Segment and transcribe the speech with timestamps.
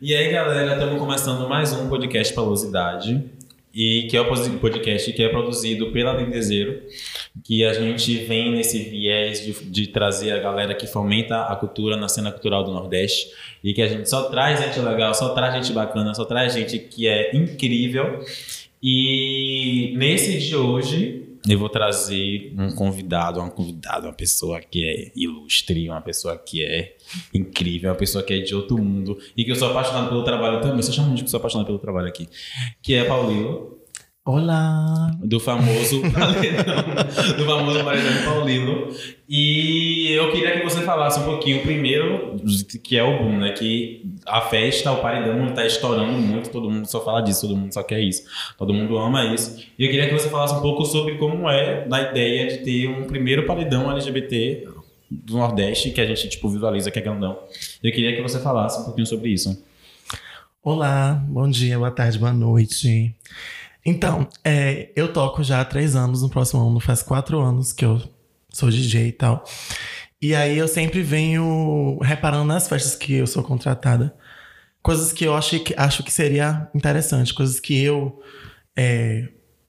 [0.00, 3.20] E aí, galera, estamos começando mais um podcast Palosidade.
[3.74, 4.28] E que é o
[4.60, 6.82] podcast que é produzido pela Dendezeiro,
[7.42, 11.96] que a gente vem nesse viés de, de trazer a galera que fomenta a cultura
[11.96, 13.32] na cena cultural do Nordeste
[13.62, 16.78] e que a gente só traz gente legal, só traz gente bacana, só traz gente
[16.78, 18.24] que é incrível.
[18.80, 25.12] E nesse de hoje, eu vou trazer um convidado, uma convidada, uma pessoa que é
[25.14, 26.96] ilustre, uma pessoa que é
[27.32, 30.60] incrível, uma pessoa que é de outro mundo e que eu sou apaixonado pelo trabalho
[30.60, 30.82] também.
[30.82, 32.28] Você chama de sou apaixonado pelo trabalho aqui,
[32.82, 33.77] que é Paulino.
[34.28, 35.10] Olá!
[35.24, 38.88] Do famoso paredão, do famoso paredão Paulino.
[39.26, 42.36] E eu queria que você falasse um pouquinho primeiro,
[42.84, 43.52] que é o boom, né?
[43.52, 47.72] Que a festa, o paredão está estourando muito, todo mundo só fala disso, todo mundo
[47.72, 48.22] só quer isso,
[48.58, 49.64] todo mundo ama isso.
[49.78, 52.86] E eu queria que você falasse um pouco sobre como é da ideia de ter
[52.86, 54.68] um primeiro paredão LGBT
[55.10, 57.38] do Nordeste, que a gente tipo visualiza que é grandão.
[57.82, 59.64] Eu queria que você falasse um pouquinho sobre isso.
[60.62, 63.14] Olá, bom dia, boa tarde, boa noite.
[63.84, 67.84] Então, é, eu toco já há três anos, no próximo ano faz quatro anos que
[67.84, 68.00] eu
[68.50, 69.44] sou DJ e tal.
[70.20, 74.14] E aí eu sempre venho reparando nas festas que eu sou contratada,
[74.82, 78.20] coisas que eu acho que, acho que seria interessante, coisas que eu
[78.76, 79.28] é,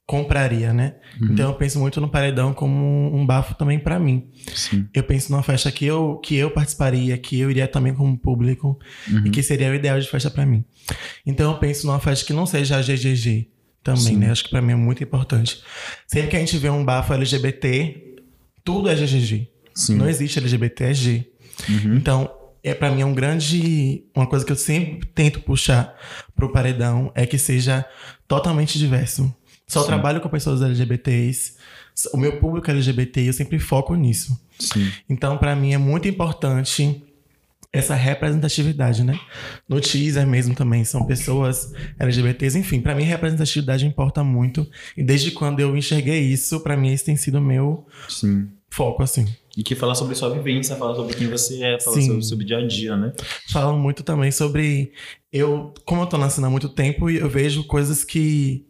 [0.09, 0.95] compraria, né?
[1.22, 1.34] Uhum.
[1.34, 4.28] Então eu penso muito no paredão como um bafo também para mim.
[4.56, 4.89] Sim.
[4.91, 8.80] Eu penso numa festa que eu, que eu participaria, que eu iria também como público
[9.08, 9.28] uhum.
[9.28, 10.66] e que seria o ideal de festa para mim.
[11.23, 13.52] Então eu penso numa festa que não seja a GGG,
[13.83, 14.17] também, Sim.
[14.17, 14.31] né?
[14.31, 15.61] Acho que para mim é muito importante.
[16.08, 18.16] Sempre que a gente vê um bafo LGBT,
[18.63, 19.49] tudo é GGG.
[19.73, 19.95] Sim.
[19.95, 21.31] Não existe LGBT, é G.
[21.69, 21.95] Uhum.
[21.95, 22.30] Então,
[22.63, 25.95] é para mim é um grande uma coisa que eu sempre tento puxar
[26.35, 27.85] pro paredão é que seja
[28.27, 29.33] totalmente diverso.
[29.67, 29.88] Só Sim.
[29.88, 31.53] trabalho com pessoas LGBTs,
[32.13, 34.39] o meu público LGBT, eu sempre foco nisso.
[34.59, 34.91] Sim.
[35.09, 37.03] Então, para mim é muito importante
[37.72, 39.20] essa representatividade, né?
[39.67, 44.67] No teaser mesmo também são pessoas LGBTs, enfim, para mim representatividade importa muito
[44.98, 48.50] e desde quando eu enxerguei isso, para mim esse tem sido meu Sim.
[48.72, 49.28] foco assim.
[49.56, 52.07] E que fala sobre sua vivência, fala sobre quem você é, fala Sim.
[52.07, 53.13] sobre o seu dia a dia, né?
[53.52, 54.91] Falam muito também sobre
[55.31, 58.66] eu, como eu tô nascendo há muito tempo, eu vejo coisas que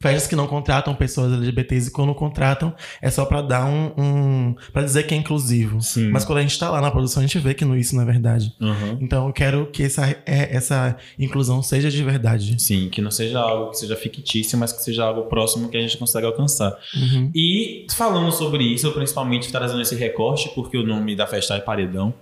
[0.00, 4.54] festas que não contratam pessoas LGBTs e quando contratam é só para dar um, um
[4.72, 5.80] para dizer que é inclusivo.
[5.80, 6.10] Sim.
[6.10, 8.02] Mas quando a gente tá lá na produção a gente vê que não, isso não
[8.02, 8.52] é verdade.
[8.60, 8.98] Uhum.
[9.00, 12.60] Então eu quero que essa, é, essa inclusão seja de verdade.
[12.60, 15.80] Sim, que não seja algo que seja fictício, mas que seja algo próximo que a
[15.80, 16.76] gente consegue alcançar.
[16.94, 17.30] Uhum.
[17.34, 21.60] E falando sobre isso, eu principalmente trazendo esse recorte porque o nome da festa é
[21.60, 22.12] Paredão.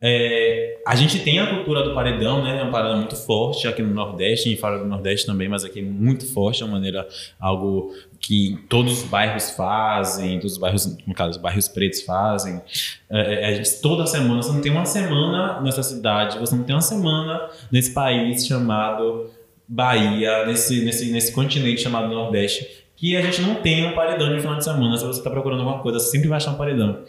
[0.00, 2.58] É, a gente tem a cultura do paredão, né?
[2.58, 5.80] É uma parada muito forte aqui no Nordeste, e fora do Nordeste também, mas aqui
[5.80, 7.08] muito forte, é uma maneira,
[7.40, 12.60] algo que todos os bairros fazem, todos os bairros, no caso, os bairros pretos fazem.
[13.08, 16.64] É, é, a gente, toda semana, você não tem uma semana nessa cidade, você não
[16.64, 19.30] tem uma semana nesse país chamado
[19.66, 24.40] Bahia, nesse, nesse, nesse continente chamado Nordeste, que a gente não tem um paredão de
[24.40, 24.96] final de semana.
[24.96, 27.02] Se você está procurando alguma coisa, você sempre vai achar um paredão.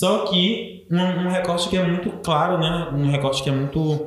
[0.00, 2.88] Só que um, um, recorte que é muito claro, né?
[2.90, 4.06] Um recorte que é muito,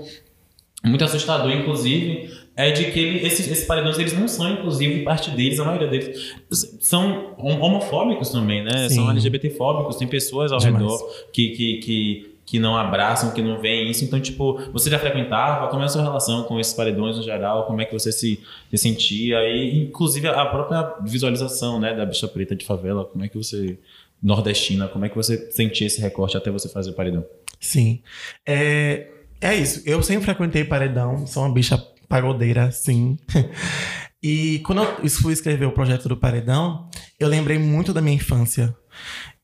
[0.84, 5.30] muito assustador, inclusive, é de que ele, esses, esses paredões eles não são inclusive parte
[5.30, 6.36] deles, a maioria deles
[6.80, 8.90] são homofóbicos também, né?
[8.90, 8.96] Sim.
[8.96, 10.82] São LGBTfóbicos, tem pessoas ao Demais.
[10.82, 10.98] redor
[11.32, 14.04] que, que, que que não abraçam, que não veem isso.
[14.04, 15.70] Então, tipo, você já frequentava?
[15.70, 17.66] Como é a sua relação com esses paredões no geral?
[17.66, 18.38] Como é que você se,
[18.70, 19.38] se sentia?
[19.48, 23.78] E, inclusive, a própria visualização, né, da bicha preta de favela, como é que você
[24.24, 27.26] nordestina, como é que você sentia esse recorte até você fazer o paredão?
[27.60, 28.02] Sim.
[28.48, 29.08] É,
[29.42, 29.84] é isso.
[29.86, 33.18] Eu sempre frequentei paredão, sou uma bicha pagodeira, sim.
[34.24, 36.90] e quando eu fui escrever o projeto do paredão,
[37.20, 38.76] eu lembrei muito da minha infância.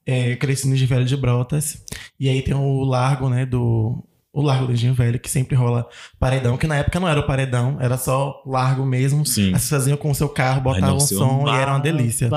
[0.05, 1.83] É, cresci no Velho de Brotas.
[2.19, 4.03] E aí tem o largo, né, do
[4.39, 5.85] o Largo Engenho Velho, que sempre rola
[6.17, 9.25] paredão, que na época não era o paredão, era só largo mesmo.
[9.25, 9.51] Sim.
[9.51, 12.29] Vocês faziam com o seu carro, botavam um som e era uma delícia.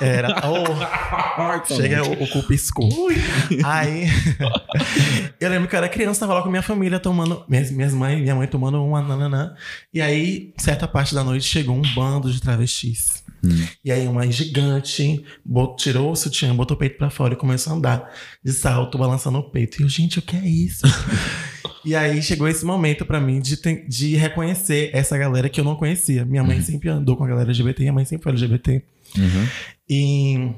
[0.00, 0.42] Era.
[0.46, 2.90] Oh, chega o, o cu piscou.
[3.64, 4.08] Aí.
[5.40, 7.42] eu lembro que eu era criança, tava lá com minha família tomando.
[7.48, 9.54] Minhas, minhas mães, minha mãe tomando uma nananã.
[9.92, 13.23] E aí, certa parte da noite, chegou um bando de travestis.
[13.46, 13.66] Hum.
[13.84, 17.72] E aí uma gigante botou, tirou o sutiã, botou o peito pra fora e começou
[17.72, 19.80] a andar de salto, balançando o peito.
[19.80, 20.86] E eu, gente, o que é isso?
[21.84, 23.56] e aí chegou esse momento para mim de,
[23.88, 26.24] de reconhecer essa galera que eu não conhecia.
[26.24, 26.64] Minha mãe uhum.
[26.64, 28.82] sempre andou com a galera LGBT, minha mãe sempre foi LGBT.
[29.16, 29.48] Uhum.
[29.88, 30.50] E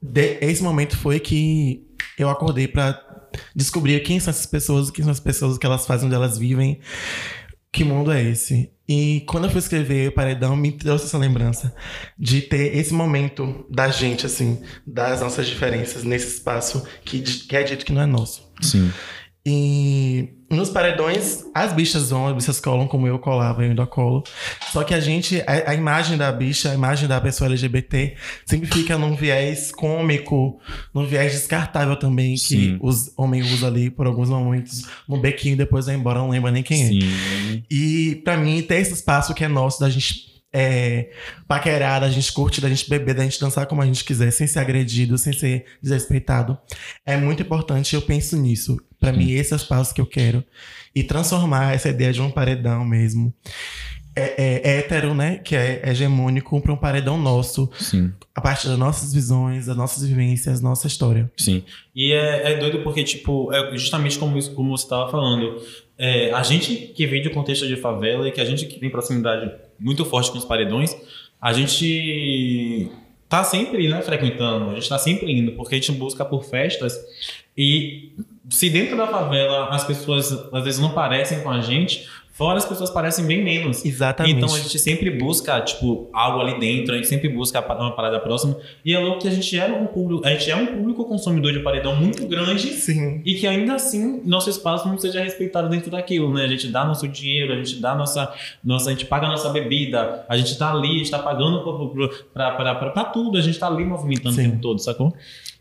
[0.00, 1.84] de, esse momento foi que
[2.18, 3.00] eu acordei para
[3.54, 6.80] descobrir quem são essas pessoas, quem são as pessoas que elas fazem, onde elas vivem.
[7.72, 8.70] Que mundo é esse?
[8.88, 11.74] E quando eu fui escrever o Paredão, me trouxe essa lembrança
[12.18, 17.62] de ter esse momento da gente, assim, das nossas diferenças nesse espaço que, que é
[17.62, 18.50] dito que não é nosso.
[18.62, 18.90] Sim.
[19.50, 24.22] E nos paredões, as bichas vão, as bichas colam, como eu colava, eu ainda colo.
[24.70, 28.14] Só que a gente, a, a, imagem da bicha, a imagem da pessoa LGBT,
[28.44, 30.60] sempre fica num viés cômico,
[30.92, 32.56] num viés descartável também, Sim.
[32.56, 36.28] que os homens usam ali por alguns momentos no bequinho e depois vai embora, não
[36.28, 36.88] lembra nem quem é.
[36.88, 37.64] Sim.
[37.70, 41.10] E para mim, ter esse espaço que é nosso, da gente é,
[41.46, 44.46] paquerada, a gente curte, da gente beber, da gente dançar como a gente quiser, sem
[44.46, 46.58] ser agredido, sem ser desrespeitado.
[47.04, 48.76] É muito importante, eu penso nisso.
[48.98, 50.42] Para mim, esse é o espaço que eu quero.
[50.94, 53.32] E transformar essa ideia de um paredão mesmo.
[54.16, 55.38] É, é, é hétero, né?
[55.38, 57.70] Que é hegemônico para um paredão nosso.
[57.78, 58.12] Sim.
[58.34, 61.30] A partir das nossas visões, das nossas vivências, nossa história.
[61.36, 61.62] Sim.
[61.94, 65.62] E é, é doido porque, tipo, é justamente como, como você estava falando.
[65.96, 68.90] É, a gente que vem de contexto de favela e que a gente que tem
[68.90, 70.96] proximidade muito forte com os paredões,
[71.40, 72.90] a gente
[73.28, 76.98] tá sempre né, frequentando, a gente tá sempre indo, porque a gente busca por festas
[77.56, 78.12] e
[78.48, 82.08] se dentro da favela as pessoas às vezes não parecem com a gente,
[82.38, 83.84] Fora as pessoas parecem bem menos.
[83.84, 84.36] Exatamente.
[84.36, 88.20] Então a gente sempre busca, tipo, algo ali dentro, a gente sempre busca uma parada
[88.20, 88.56] próxima.
[88.84, 91.52] E é louco que a gente é um público, a gente é um público consumidor
[91.52, 92.74] de paredão muito grande.
[92.74, 93.22] Sim.
[93.24, 96.44] E que ainda assim nosso espaço não seja respeitado dentro daquilo, né?
[96.44, 98.32] A gente dá nosso dinheiro, a gente dá nossa.
[98.62, 101.60] nossa a gente paga a nossa bebida, a gente tá ali, a gente tá pagando
[102.32, 104.42] pra, pra, pra, pra tudo, a gente tá ali movimentando Sim.
[104.42, 105.12] o tempo todo, sacou?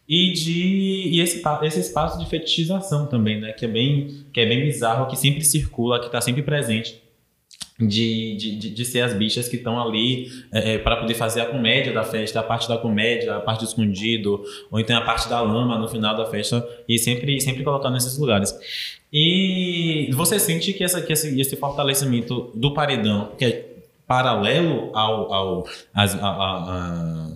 [0.08, 3.52] E de e esse, esse espaço de fetichização também, né?
[3.52, 7.02] Que é bem, que é bem bizarro, que sempre circula, que está sempre presente.
[7.80, 11.46] De, de, de, ser as bichas que estão ali é, é para poder fazer a
[11.46, 15.30] comédia da festa, a parte da comédia, a parte do escondido, ou então a parte
[15.30, 18.52] da lama no final da festa, e sempre, sempre colocar nesses lugares.
[19.14, 23.66] E você sente que, essa, que esse, esse fortalecimento do paredão, que é
[24.08, 27.27] paralelo ao, ao a, a, a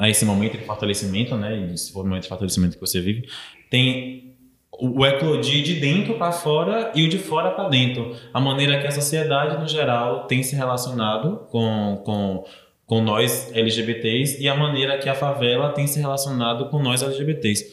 [0.00, 3.28] a esse momento de fortalecimento, né, esse momento de fortalecimento que você vive,
[3.68, 4.34] tem
[4.72, 8.16] o eclodir de dentro para fora e o de fora para dentro.
[8.32, 12.44] A maneira que a sociedade, no geral, tem se relacionado com, com,
[12.86, 17.70] com nós LGBTs e a maneira que a favela tem se relacionado com nós LGBTs.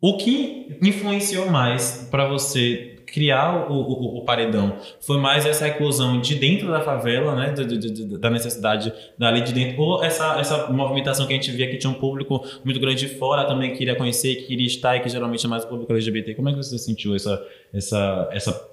[0.00, 6.20] O que influenciou mais para você criar o, o, o, paredão foi mais essa eclosão
[6.20, 10.38] de dentro da favela, né, de, de, de, da necessidade dali de dentro, ou essa,
[10.38, 13.72] essa movimentação que a gente via que tinha um público muito grande de fora também
[13.72, 16.34] que queria conhecer, que queria estar e que geralmente é mais o público LGBT.
[16.34, 18.68] Como é que você sentiu essa, essa, essa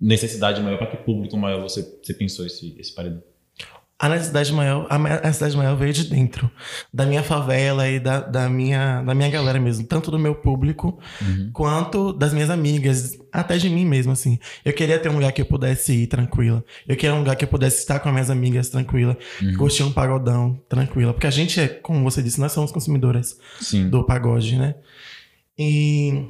[0.00, 0.78] necessidade maior?
[0.78, 3.33] Para que público maior você, você pensou esse, esse paredão?
[4.04, 6.50] A necessidade maior, a necessidade maior veio de dentro,
[6.92, 10.98] da minha favela e da, da, minha, da minha galera mesmo, tanto do meu público
[11.22, 11.50] uhum.
[11.54, 14.38] quanto das minhas amigas, até de mim mesmo, assim.
[14.62, 16.62] Eu queria ter um lugar que eu pudesse ir tranquila.
[16.86, 19.56] Eu queria um lugar que eu pudesse estar com as minhas amigas tranquila, uhum.
[19.56, 21.14] curtir um pagodão tranquila.
[21.14, 23.88] Porque a gente é, como você disse, nós somos consumidoras Sim.
[23.88, 24.74] do pagode, né?
[25.58, 26.26] E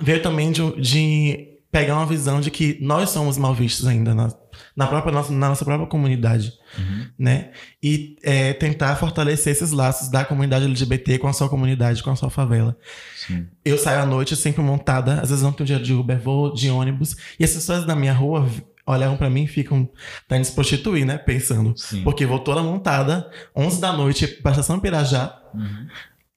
[0.00, 4.32] veio também de, de pegar uma visão de que nós somos mal vistos ainda na,
[4.76, 7.06] na, própria, nossa, na nossa própria comunidade, uhum.
[7.18, 7.50] né?
[7.82, 12.14] E é, tentar fortalecer esses laços da comunidade LGBT com a sua comunidade, com a
[12.14, 12.78] sua favela.
[13.16, 13.48] Sim.
[13.64, 16.70] Eu saio à noite sempre montada, às vezes não tenho dia de Uber, vou de
[16.70, 18.48] ônibus, e as pessoas da minha rua
[18.86, 19.90] olham para mim e ficam
[20.28, 21.18] tá indo se prostituir, né?
[21.18, 21.76] Pensando.
[21.76, 22.04] Sim.
[22.04, 25.36] Porque vou toda montada, 11 da noite, pra estação Pirajá.
[25.52, 25.88] Uhum.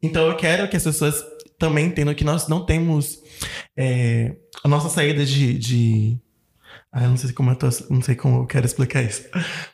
[0.02, 1.24] Então eu quero que as pessoas
[1.60, 3.20] também entendam que nós não temos
[3.76, 6.18] é, a nossa saída de, de
[6.92, 9.24] ah, eu não sei como eu tô, não sei como eu quero explicar isso.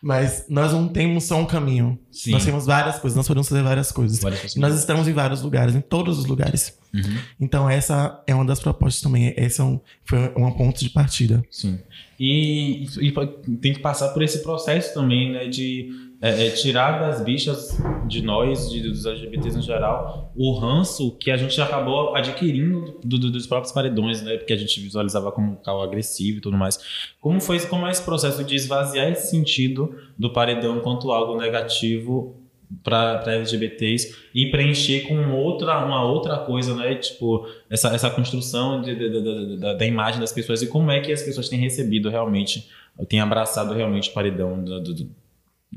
[0.01, 1.97] Mas nós não temos só um caminho.
[2.11, 2.31] Sim.
[2.31, 4.19] Nós temos várias coisas, nós podemos fazer várias coisas.
[4.19, 6.77] Várias nós estamos em vários lugares, em todos os lugares.
[6.93, 7.17] Uhum.
[7.39, 9.33] Então essa é uma das propostas também.
[9.37, 11.43] Esse é um, foi um ponto de partida.
[11.49, 11.79] Sim.
[12.25, 13.11] E, e
[13.57, 15.89] tem que passar por esse processo também, né, de
[16.21, 17.77] é, é, tirar das bichas,
[18.07, 23.19] de nós, de, dos LGBTs em geral, o ranço que a gente acabou adquirindo do,
[23.19, 24.37] do, dos próprios paredões, né?
[24.37, 26.79] Porque a gente visualizava como um carro agressivo e tudo mais.
[27.19, 32.37] Como foi como é esse processo de esvaziar esse sentido do paredão enquanto algo negativo
[32.81, 36.95] para LGBTs e preencher com outra uma outra coisa, né?
[36.95, 40.99] Tipo, essa, essa construção de, de, de, da, da imagem das pessoas e como é
[41.01, 42.69] que as pessoas têm recebido realmente,
[43.07, 45.09] têm abraçado realmente o paredão do, do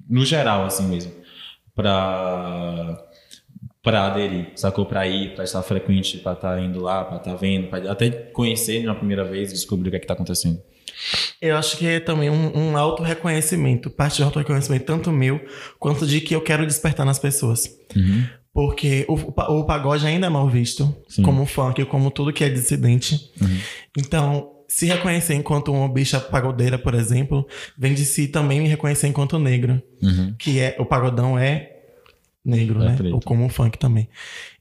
[0.08, 1.12] no geral, assim mesmo,
[1.74, 3.02] para
[3.82, 4.84] para aderir, sacou?
[4.84, 7.92] Para ir, para estar frequente, para estar tá indo lá, para estar tá vendo, para
[7.92, 10.60] até conhecer na primeira vez e descobrir o que é está acontecendo.
[11.40, 15.40] Eu acho que é também um, um auto-reconhecimento, parte de auto-reconhecimento, tanto meu,
[15.78, 17.70] quanto de que eu quero despertar nas pessoas.
[17.94, 18.24] Uhum.
[18.52, 21.22] Porque o, o pagode ainda é mal visto, Sim.
[21.22, 23.30] como funk, como tudo que é dissidente.
[23.40, 23.58] Uhum.
[23.98, 29.06] Então, se reconhecer enquanto uma bicha pagodeira, por exemplo, vem de si também me reconhecer
[29.08, 29.82] enquanto negro.
[30.02, 30.34] Uhum.
[30.38, 31.75] Que é o pagodão é
[32.46, 32.96] negro, É né?
[32.96, 33.14] preto.
[33.14, 34.08] Ou como o funk também.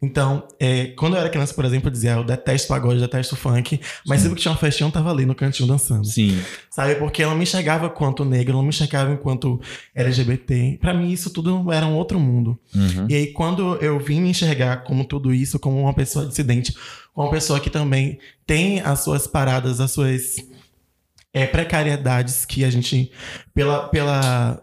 [0.01, 3.01] Então, é, quando eu era criança, por exemplo, eu dizia, "Ah, eu detesto pagode, eu
[3.01, 6.05] detesto funk, mas sempre que tinha uma festinha, eu tava ali no cantinho dançando.
[6.05, 6.39] Sim.
[6.69, 6.95] Sabe?
[6.95, 9.59] Porque eu não me enxergava quanto negro, eu não me enxergava enquanto
[9.93, 10.77] LGBT.
[10.81, 12.57] Pra mim, isso tudo era um outro mundo.
[12.73, 13.07] Uhum.
[13.09, 16.73] E aí, quando eu vim me enxergar como tudo isso, como uma pessoa dissidente,
[17.13, 20.35] como uma pessoa que também tem as suas paradas, as suas
[21.33, 23.11] é, precariedades que a gente,
[23.53, 24.61] pela, pela,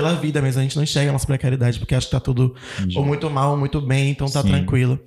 [0.00, 2.54] pela vida mesmo, a gente não enxerga a nossa precariedade, porque acha que tá tudo
[2.96, 4.48] ou muito mal ou muito bem, então tá Sim.
[4.48, 4.98] tranquilo.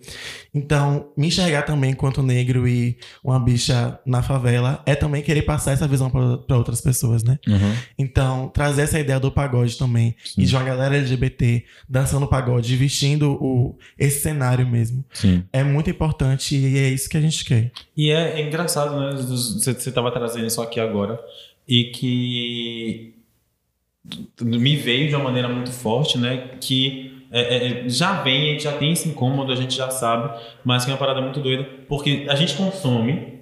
[0.54, 5.72] Então, me enxergar também enquanto negro e uma bicha na favela é também querer passar
[5.72, 7.40] essa visão para outras pessoas, né?
[7.48, 7.76] Uhum.
[7.98, 13.32] Então, trazer essa ideia do pagode também e de uma galera LGBT dançando pagode, vestindo
[13.42, 15.04] o, esse cenário mesmo.
[15.12, 15.44] Sim.
[15.52, 17.72] É muito importante e é isso que a gente quer.
[17.98, 19.16] E é, é engraçado, né?
[19.16, 21.20] Você estava trazendo isso aqui agora
[21.68, 23.13] e que
[24.42, 26.50] me veio de uma maneira muito forte, né?
[26.60, 30.40] Que é, é, já vem, a gente já tem esse incômodo, a gente já sabe,
[30.64, 33.40] mas que é uma parada muito doida, porque a gente consome,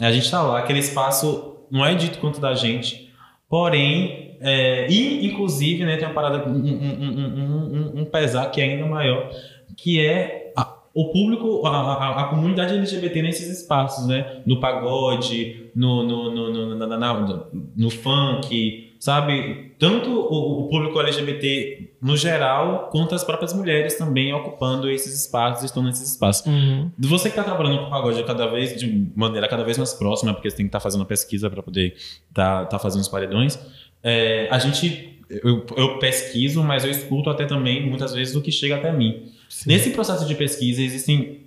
[0.00, 3.10] a gente tá lá, aquele espaço não é dito quanto da gente,
[3.48, 8.64] porém, é, e inclusive, né, tem uma parada, um, um, um, um, pesar que é
[8.64, 9.30] ainda maior,
[9.76, 14.42] que é a- o público, a, a, a comunidade LGBT nesses espaços, né?
[14.46, 19.74] No pagode, no, no, no, no, na- no funk, sabe?
[19.78, 25.62] Tanto o, o público LGBT no geral, quanto as próprias mulheres também ocupando esses espaços,
[25.62, 26.50] estão nesses espaços.
[26.98, 30.48] Você que está trabalhando com pagode cada vez de maneira cada vez mais próxima, porque
[30.48, 31.94] você tem que estar fazendo pesquisa para poder
[32.30, 33.58] estar fazendo os paredões.
[34.02, 38.50] é, a gente, eu, eu pesquiso, mas eu escuto até também muitas vezes o que
[38.50, 39.30] chega até mim.
[39.66, 41.43] Nesse processo de pesquisa existem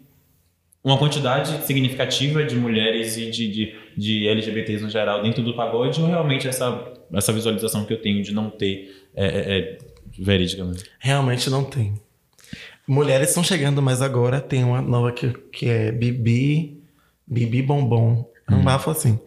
[0.87, 5.99] uma quantidade significativa de mulheres e de, de, de LGBTs no geral dentro do pagode
[6.01, 9.77] ou realmente essa, essa visualização que eu tenho de não ter é, é, é
[10.17, 10.63] verídica?
[10.63, 10.77] Né?
[10.97, 11.99] Realmente não tem.
[12.87, 16.81] Mulheres estão chegando, mas agora tem uma nova que, que é Bibi,
[17.27, 18.25] Bibi Bombom.
[18.49, 19.19] É um bafo assim.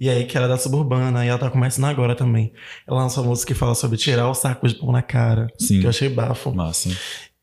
[0.00, 2.54] E aí, que ela é da suburbana, e ela tá começando agora também.
[2.88, 5.48] Ela lançou uma música que fala sobre tirar o saco de pão na cara.
[5.58, 5.80] Sim.
[5.80, 6.54] Que eu achei bafo.
[6.54, 6.88] Massa.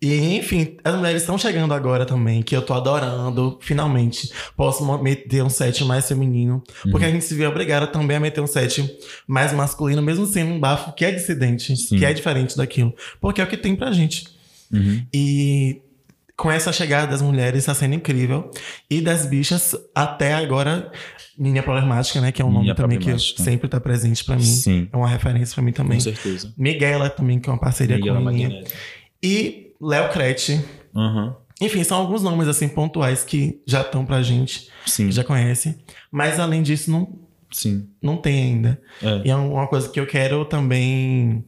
[0.01, 4.31] E, enfim, as mulheres estão chegando agora também, que eu tô adorando, finalmente.
[4.55, 6.63] Posso meter um set mais feminino.
[6.89, 10.51] Porque a gente se vê obrigada também a meter um set mais masculino, mesmo sendo
[10.53, 11.97] um bafo que é dissidente, Sim.
[11.97, 12.93] que é diferente daquilo.
[13.19, 14.25] Porque é o que tem pra gente.
[14.71, 15.03] Uhum.
[15.13, 15.81] E
[16.37, 18.49] com essa chegada das mulheres está sendo incrível.
[18.89, 20.89] E das bichas, até agora,
[21.37, 22.31] Ninha Problemática, né?
[22.31, 24.43] Que é um nome também que sempre tá presente pra mim.
[24.43, 25.97] Sim, É uma referência pra mim também.
[25.97, 26.53] com certeza.
[26.57, 28.23] Miguela também, que é uma parceria Miguel com a.
[28.23, 28.63] Magnésio.
[29.21, 30.63] E Léo Crete.
[30.93, 31.33] Uhum.
[31.61, 35.77] Enfim, são alguns nomes assim pontuais que já estão pra gente, Sim, que já conhece.
[36.09, 37.19] Mas além disso, não,
[37.51, 37.89] sim.
[38.01, 38.81] não tem ainda.
[39.01, 39.21] É.
[39.25, 41.43] E é uma coisa que eu quero também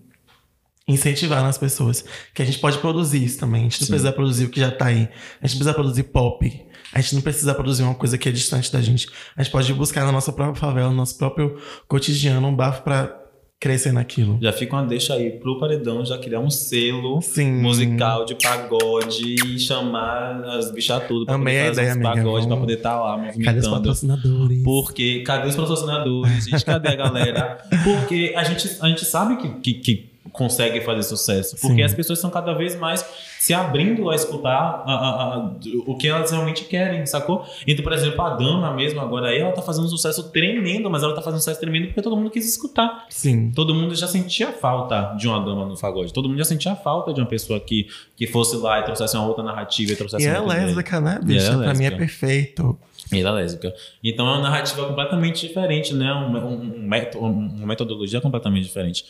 [0.88, 2.04] incentivar nas pessoas.
[2.34, 3.62] Que a gente pode produzir isso também.
[3.62, 3.94] A gente não Sim.
[3.94, 5.08] precisa produzir o que já tá aí.
[5.42, 6.66] A gente precisa produzir pop.
[6.94, 9.08] A gente não precisa produzir uma coisa que é distante da gente.
[9.38, 11.58] A gente pode buscar na nossa própria favela, no nosso próprio
[11.88, 13.21] cotidiano, um bafo pra
[13.62, 14.40] crescer naquilo.
[14.42, 17.62] Já fica uma deixa aí pro Paredão já criar um selo Sim.
[17.62, 22.10] musical de pagode e chamar as bichas tudo pra Amei poder a fazer ideia, amiga.
[22.10, 23.72] pagodes pra Vamos- poder estar lá Cadê os movimentando.
[23.76, 24.64] patrocinadores?
[24.64, 26.66] Porque cadê os patrocinadores, gente?
[26.66, 27.58] Cadê a galera?
[27.84, 31.56] Porque a gente, a gente sabe que, que, que consegue fazer sucesso.
[31.60, 31.84] Porque Sim.
[31.84, 33.06] as pessoas estão cada vez mais
[33.40, 35.52] se abrindo a escutar a- a- a-
[35.88, 37.44] o que elas realmente querem, sacou?
[37.68, 41.04] Então, por exemplo, a Dama mesmo, agora aí, ela tá fazendo um sucesso tremendo, mas
[41.04, 43.06] ela tá fazendo um sucesso tremendo porque todo mundo quis escutar.
[43.10, 43.52] Sim.
[43.56, 46.14] Todo mundo já sentia falta de uma dama no pagode.
[46.14, 49.26] Todo mundo já sentia falta de uma pessoa que, que fosse lá e trouxesse uma
[49.28, 50.68] outra narrativa e trouxesse E uma é outra ideia.
[50.68, 51.98] lésbica, né, é pra mim é lésbica.
[51.98, 52.80] perfeito.
[53.12, 53.74] E ela é lésbica.
[54.04, 56.14] Então é uma narrativa completamente diferente, né?
[56.14, 59.04] Um, um, um- uma metodologia completamente diferente.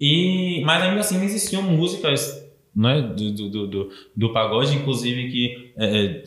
[0.00, 6.22] E, mas ainda assim existiam músicas né, do, do, do, do, pagode, inclusive que é,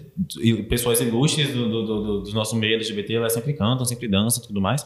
[0.50, 4.44] é, pessoas ilustres do, do, do, do nosso meio LGBT, elas sempre cantam, sempre dançam
[4.44, 4.84] e tudo mais.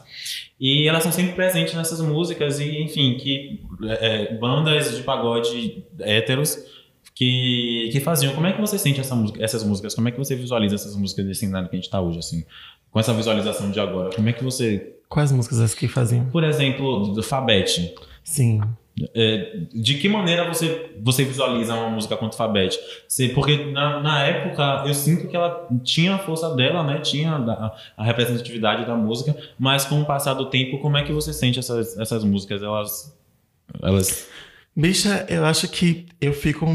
[0.59, 5.85] E elas são sempre presentes nessas músicas e, enfim, que é, é, bandas de pagode
[6.01, 6.57] héteros
[7.15, 8.33] que, que faziam.
[8.33, 9.95] Como é que você sente essa música, essas músicas?
[9.95, 12.43] Como é que você visualiza essas músicas desse cenário que a gente está hoje, assim?
[12.91, 14.97] Com essa visualização de agora, como é que você...
[15.07, 16.25] Quais músicas as que faziam?
[16.25, 17.93] Por exemplo, do Fabete.
[18.23, 18.61] Sim.
[19.15, 22.77] É, de que maneira você, você visualiza uma música quanto Fabete?
[23.07, 26.99] Você, porque na, na época eu sinto que ela tinha a força dela, né?
[26.99, 31.11] Tinha a, a representatividade da música, mas com o passar do tempo, como é que
[31.11, 32.61] você sente essas, essas músicas?
[32.61, 33.17] Elas...
[33.81, 34.29] elas...
[34.75, 36.67] Bicha, eu acho que eu fico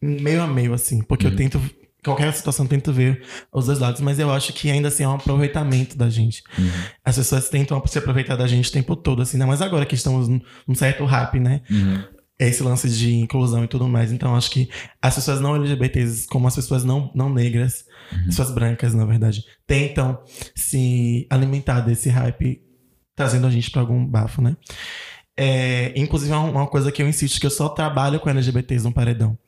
[0.00, 1.60] meio a meio, assim, porque eu tento.
[2.04, 5.14] Qualquer situação tento ver os dois lados, mas eu acho que ainda assim é um
[5.14, 6.42] aproveitamento da gente.
[7.04, 9.94] As pessoas tentam se aproveitar da gente o tempo todo, assim, ainda mais agora que
[9.94, 11.62] estamos num num certo rap, né?
[11.70, 12.02] Uhum.
[12.38, 14.12] esse lance de inclusão e tudo mais.
[14.12, 14.70] Então, acho que
[15.02, 18.24] as pessoas não LGBTs, como as pessoas não, não negras, uhum.
[18.26, 20.22] pessoas brancas, na verdade, tentam
[20.54, 22.62] se alimentar desse hype,
[23.14, 24.56] trazendo a gente para algum bafo, né?
[25.36, 28.92] É, inclusive, é uma coisa que eu insisto, que eu só trabalho com LGBTs no
[28.92, 29.38] paredão.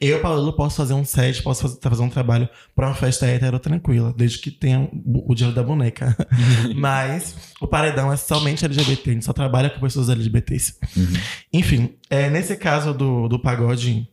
[0.00, 3.58] Eu, Paulo, posso fazer um set, posso fazer, fazer um trabalho para uma festa hétero
[3.58, 6.16] tranquila, desde que tenha o dinheiro da boneca.
[6.74, 10.78] Mas o paredão é somente LGBT, a gente só trabalha com pessoas LGBTs.
[10.96, 11.12] Uhum.
[11.52, 14.08] Enfim, é, nesse caso do, do pagode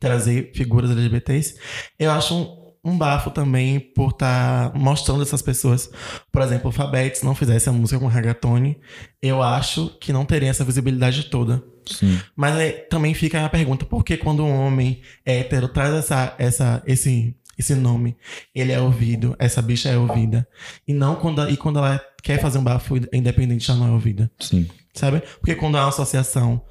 [0.00, 1.58] trazer figuras LGBTs,
[1.98, 5.90] eu acho um, um bafo também por estar tá mostrando essas pessoas.
[6.30, 8.78] Por exemplo, o Fabetes não fizesse a música com Ragatone,
[9.22, 11.64] eu acho que não teria essa visibilidade toda.
[11.86, 12.20] Sim.
[12.36, 16.82] Mas é, também fica a pergunta, por que quando um homem hétero traz essa, essa,
[16.86, 18.16] esse, esse nome,
[18.54, 20.46] ele é ouvido, essa bicha é ouvida,
[20.86, 24.30] e não quando, e quando ela quer fazer um bafo independente, ela não é ouvida.
[24.40, 24.68] Sim.
[24.94, 25.22] Sabe?
[25.40, 26.62] Porque quando há uma associação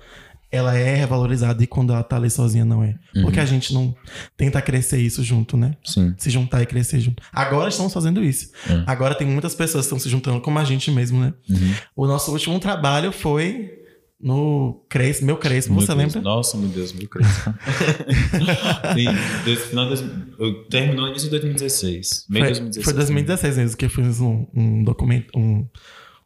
[0.53, 2.95] ela é revalorizada e quando ela tá ali sozinha não é.
[3.15, 3.23] Uhum.
[3.23, 3.95] Porque a gente não
[4.37, 5.75] tenta crescer isso junto, né?
[5.83, 6.13] Sim.
[6.15, 7.23] Se juntar e crescer junto.
[7.33, 8.51] Agora estamos fazendo isso.
[8.69, 8.83] Uhum.
[8.85, 11.33] Agora tem muitas pessoas que estão se juntando como a gente mesmo, né?
[11.49, 11.73] Uhum.
[11.95, 13.79] O nosso último trabalho foi
[14.21, 16.21] no Crespo, meu Crespo, você lembra?
[16.21, 17.51] Nossa, meu Deus, meu Crespo.
[18.93, 22.27] Sim, final de, terminou no início de 2016.
[22.29, 22.85] Meio foi, 2016.
[22.85, 25.67] Foi 2016 mesmo que eu fiz um, um documento, um,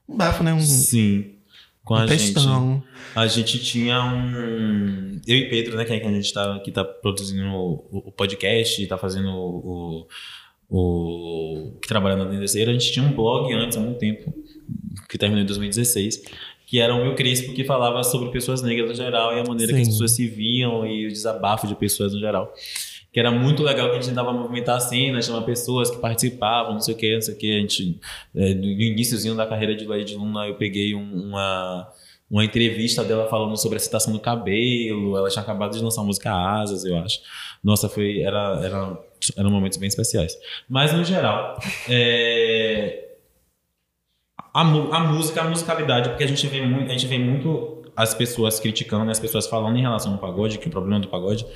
[0.06, 0.54] um bafo, né?
[0.54, 1.37] Um, Sim
[1.88, 2.36] com a gente.
[3.16, 5.22] A gente tinha um.
[5.26, 8.86] Eu e Pedro, né, que, é a gente tá, que tá produzindo o, o podcast,
[8.88, 10.08] tá fazendo o.
[10.70, 14.34] o que trabalha na Dendezeira, a gente tinha um blog antes, há muito tempo,
[15.08, 16.24] que terminou em 2016,
[16.66, 19.72] que era o meu Crispo, que falava sobre pessoas negras no geral e a maneira
[19.72, 19.78] Sim.
[19.78, 22.54] que as pessoas se viam e o desabafo de pessoas no geral
[23.18, 26.74] que era muito legal que a gente tentava movimentar a cena, chamar pessoas que participavam,
[26.74, 27.58] não sei o que, não sei o que.
[27.58, 28.00] A gente,
[28.36, 31.92] é, no iníciozinho da carreira de Lady Luna, eu peguei um, uma,
[32.30, 35.18] uma entrevista dela falando sobre a citação do cabelo.
[35.18, 37.20] Ela tinha acabado de lançar a música Asas, eu acho.
[37.64, 39.00] Nossa, foi, era, era,
[39.36, 40.38] eram momentos bem especiais.
[40.70, 41.60] Mas, no geral,
[41.90, 43.16] é,
[44.54, 48.14] a, a música, a musicalidade, porque a gente vê muito, a gente vê muito as
[48.14, 51.48] pessoas criticando, as pessoas falando em relação ao pagode, que o problema do pagode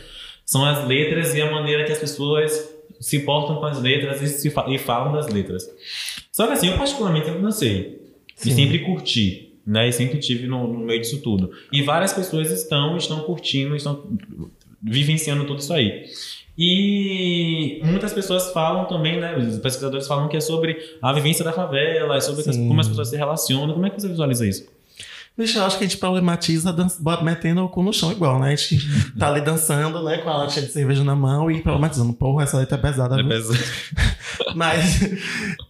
[0.52, 4.28] são as letras e a maneira que as pessoas se portam com as letras e,
[4.28, 5.66] se fa e falam das letras.
[6.30, 8.02] Só que assim, eu particularmente sempre dancei.
[8.46, 9.54] E sempre curti.
[9.66, 9.88] Né?
[9.88, 11.52] E sempre tive no, no, meio disso tudo.
[11.72, 14.04] E várias pessoas estão, estão curtindo, estão
[14.84, 16.04] vivenciando tudo isso aí.
[16.58, 19.38] E muitas pessoas falam também, né?
[19.38, 23.08] Os pesquisadores falam que é sobre a vivência da favela, é sobre como as pessoas
[23.08, 23.74] se relacionam.
[23.74, 24.68] Como é que você visualiza isso?
[25.38, 26.76] Bicho, eu acho que a gente problematiza
[27.24, 28.52] metendo o cu no chão igual, né?
[28.52, 28.80] A gente
[29.18, 30.18] tá ali dançando, né?
[30.18, 32.14] Com a latinha de cerveja na mão e problematizando.
[32.14, 33.20] Porra, essa letra é pesada.
[33.20, 33.58] É pesada.
[34.56, 35.00] Mas,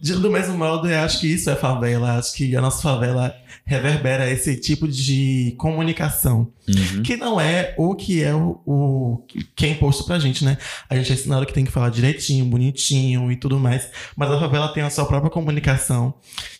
[0.00, 2.18] do mesmo modo, eu acho que isso é favela.
[2.18, 6.52] Acho que a nossa favela reverbera esse tipo de comunicação.
[6.68, 7.02] Uhum.
[7.02, 10.58] Que não é o que é o, o, que é imposto pra gente, né?
[10.88, 13.88] A gente é ensinado que tem que falar direitinho, bonitinho e tudo mais.
[14.16, 16.14] Mas a favela tem a sua própria comunicação.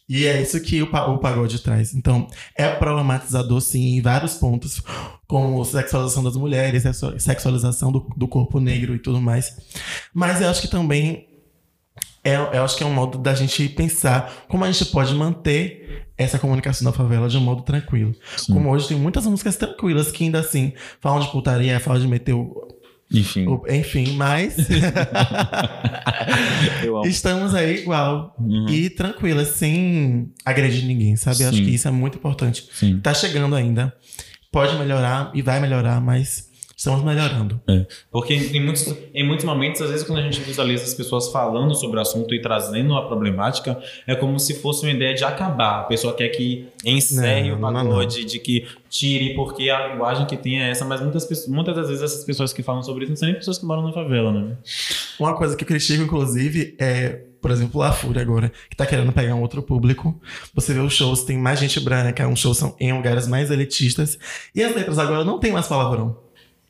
[0.08, 1.94] E é isso que o, o pagode traz.
[1.94, 4.82] Então, é problematizador, sim, em vários pontos,
[5.26, 6.84] como sexualização das mulheres,
[7.18, 9.56] sexualização do, do corpo negro e tudo mais.
[10.12, 11.26] Mas eu acho que também
[12.24, 16.06] é, eu acho que é um modo da gente pensar como a gente pode manter
[16.16, 18.14] essa comunicação da favela de um modo tranquilo.
[18.37, 18.52] Sim.
[18.52, 22.32] Como hoje tem muitas músicas tranquilas que ainda assim falam de putaria, falam de meter
[22.32, 22.68] o.
[23.11, 23.46] Enfim.
[23.46, 24.56] O, enfim, mas.
[27.04, 28.35] estamos aí igual.
[28.38, 28.68] Uhum.
[28.68, 31.38] E tranquilas, sem agredir ninguém, sabe?
[31.38, 31.44] Sim.
[31.46, 32.68] Acho que isso é muito importante.
[32.72, 33.00] Sim.
[33.00, 33.92] Tá chegando ainda.
[34.50, 36.51] Pode melhorar e vai melhorar, mas
[36.83, 37.61] estamos melhorando.
[37.68, 37.87] É.
[38.11, 41.75] Porque em muitos, em muitos momentos, às vezes, quando a gente visualiza as pessoas falando
[41.77, 45.81] sobre o assunto e trazendo a problemática, é como se fosse uma ideia de acabar.
[45.81, 50.37] A pessoa quer que encerre não, o pagode, de que tire, porque a linguagem que
[50.37, 53.11] tem é essa, mas muitas, pessoas, muitas das vezes essas pessoas que falam sobre isso
[53.11, 54.57] não são nem pessoas que moram na favela, né?
[55.21, 59.12] Uma coisa que eu critico, inclusive, é por exemplo, La Fúria agora, que tá querendo
[59.12, 60.16] pegar um outro público.
[60.55, 64.16] Você vê os shows, tem mais gente branca, os shows são em lugares mais elitistas.
[64.55, 66.21] E as letras agora não tem mais palavrão.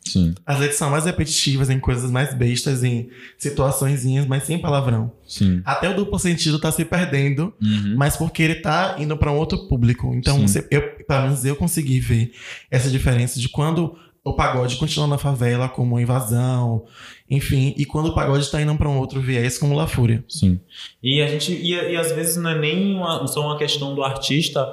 [0.05, 0.35] Sim.
[0.45, 5.13] As letras são mais repetitivas, em coisas mais bestas, em situaçõezinhas, mas sem palavrão.
[5.27, 5.63] Sim.
[5.65, 7.95] Até o duplo sentido tá se perdendo, uhum.
[7.97, 10.13] mas porque ele tá indo para um outro público.
[10.15, 12.33] Então, você, eu, pelo menos eu consegui ver
[12.71, 16.85] essa diferença de quando o pagode continua na favela como invasão,
[17.29, 20.25] enfim, e quando o pagode está indo para um outro viés como La Fúria.
[20.29, 20.61] Sim.
[21.03, 24.03] E a gente e, e às vezes não é nem uma, só uma questão do
[24.03, 24.65] artista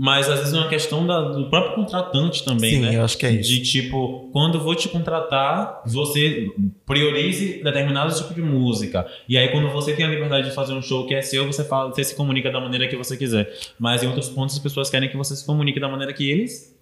[0.00, 2.94] mas às vezes é uma questão da, do próprio contratante também, Sim, né?
[2.94, 3.50] eu acho que é isso.
[3.50, 6.48] De tipo, quando eu vou te contratar, você
[6.86, 9.04] priorize determinado tipo de música.
[9.28, 11.64] E aí, quando você tem a liberdade de fazer um show que é seu, você
[11.64, 13.52] fala, você se comunica da maneira que você quiser.
[13.76, 16.76] Mas em outros pontos, as pessoas querem que você se comunique da maneira que eles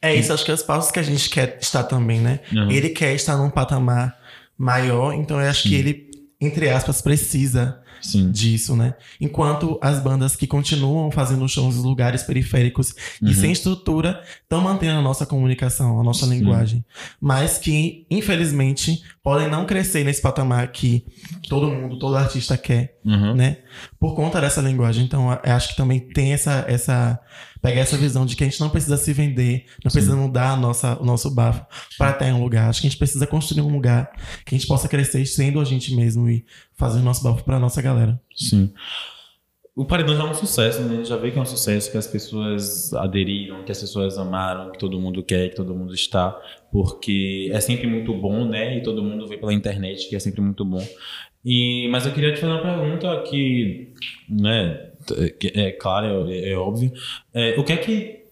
[0.00, 2.40] É isso, acho que é os passos que a gente quer estar também, né?
[2.50, 2.70] Uhum.
[2.70, 4.18] Ele quer estar num patamar
[4.56, 6.08] maior, então eu acho que ele,
[6.44, 8.30] entre aspas, precisa Sim.
[8.32, 8.94] disso, né?
[9.20, 13.28] Enquanto as bandas que continuam fazendo shows em lugares periféricos Uhum.
[13.28, 16.32] e sem estrutura estão mantendo a nossa comunicação, a nossa Sim.
[16.38, 16.84] linguagem.
[17.20, 21.06] Mas que, infelizmente, podem não crescer nesse patamar que
[21.48, 23.34] todo mundo, todo artista quer, Uhum.
[23.34, 23.58] né?
[24.00, 25.04] Por conta dessa linguagem.
[25.04, 26.64] Então, acho que também tem essa.
[26.66, 27.20] essa
[27.62, 31.00] pegar essa visão de que a gente não precisa se vender, não precisa mudar nossa,
[31.00, 31.64] o nosso bafo
[31.96, 32.68] para estar em um lugar.
[32.68, 34.10] Acho que a gente precisa construir um lugar
[34.44, 36.44] que a gente possa crescer sendo a gente mesmo e
[36.74, 38.20] fazer o nosso bafo para nossa galera.
[38.36, 38.72] Sim.
[39.74, 40.92] O Paredão já é um sucesso, né?
[40.92, 44.18] A gente já vê que é um sucesso, que as pessoas aderiram, que as pessoas
[44.18, 46.38] amaram, que todo mundo quer, que todo mundo está,
[46.70, 48.76] porque é sempre muito bom, né?
[48.76, 50.86] E todo mundo vê pela internet que é sempre muito bom.
[51.42, 53.94] E, mas eu queria te fazer uma pergunta que,
[54.28, 54.91] né,
[55.54, 56.92] é claro, é, é óbvio.
[57.32, 58.24] É, o que é que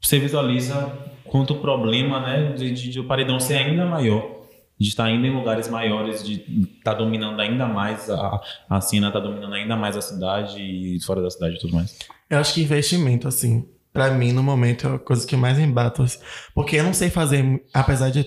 [0.00, 0.92] você visualiza
[1.24, 4.34] quanto problema, né, de, de, de o Paredão ser ainda maior?
[4.78, 6.44] de estar ainda em lugares maiores, de
[6.76, 11.22] estar dominando ainda mais a, a cena, estar dominando ainda mais a cidade e fora
[11.22, 11.96] da cidade e tudo mais.
[12.28, 16.02] Eu acho que investimento, assim, pra mim, no momento, é a coisa que mais embato.
[16.02, 16.18] assim.
[16.54, 18.24] Porque eu não sei fazer, apesar de eu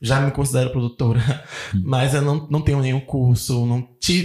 [0.00, 1.20] já me considero produtora,
[1.82, 3.80] mas eu não, não tenho nenhum curso, não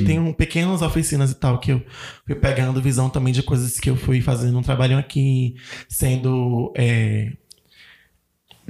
[0.05, 1.81] tenho pequenas oficinas e tal que eu
[2.25, 5.55] fui pegando visão também de coisas que eu fui fazendo um trabalho aqui,
[5.87, 7.31] sendo é,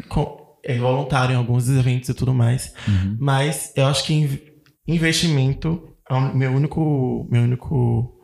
[0.09, 2.73] com- é, voluntário em alguns eventos e tudo mais.
[3.19, 4.39] Mas eu acho que in-
[4.87, 8.17] investimento é o meu único, meu único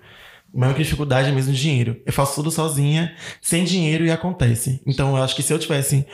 [0.54, 2.02] única dificuldade é mesmo dinheiro.
[2.06, 4.82] Eu faço tudo sozinha, sem dinheiro e acontece.
[4.88, 6.06] Então eu acho que se eu tivesse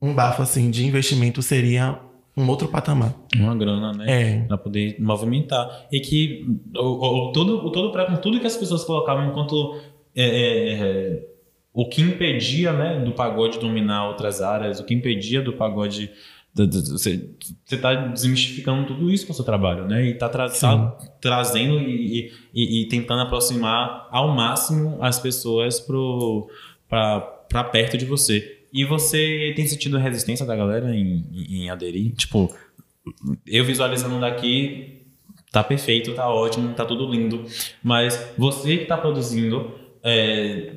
[0.00, 1.98] um bafo assim de investimento seria
[2.36, 3.14] um outro patamar.
[3.36, 4.04] Uma grana, né?
[4.08, 4.40] É.
[4.46, 5.86] Pra poder movimentar.
[5.92, 9.78] E que o, o, todo, o todo tudo que as pessoas colocavam enquanto.
[10.14, 11.26] é, é, é,
[11.72, 16.10] o que impedia né, do pagode dominar outras áreas, o que impedia do pagode.
[16.52, 17.30] Você
[17.70, 20.04] está desmistificando tudo isso com o seu trabalho, né?
[20.04, 20.28] E está
[21.20, 25.78] trazendo e, e- e tentando aproximar ao máximo as pessoas
[26.88, 28.59] para perto de você.
[28.72, 32.12] E você tem sentido resistência da galera em, em, em aderir?
[32.14, 32.54] Tipo,
[33.46, 35.02] eu visualizando daqui,
[35.50, 37.44] tá perfeito, tá ótimo, tá tudo lindo.
[37.82, 40.72] Mas você que tá produzindo, é,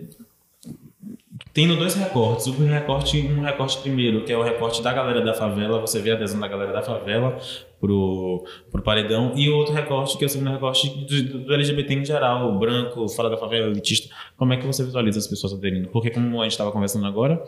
[1.53, 2.47] tendo dois recortes.
[2.47, 6.11] Um recorte, um recorte primeiro, que é o recorte da galera da favela, você vê
[6.11, 7.39] a adesão da galera da favela
[7.83, 12.05] pro, pro paredão, e outro recorte, que é o segundo recorte do, do LGBT em
[12.05, 14.07] geral, branco, fora da favela, elitista.
[14.37, 15.89] Como é que você visualiza as pessoas aderindo?
[15.89, 17.43] Porque como a gente estava conversando agora,